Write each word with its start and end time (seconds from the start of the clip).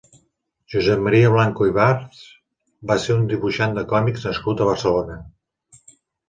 Josep 0.75 1.01
Maria 1.07 1.27
Blanco 1.35 1.67
Ibarz 1.71 2.21
va 2.93 2.97
ser 3.03 3.13
un 3.17 3.27
dibuixant 3.35 3.77
de 3.79 3.85
còmics 3.93 4.27
nascut 4.31 4.65
a 4.65 4.69
Barcelona. 4.71 5.21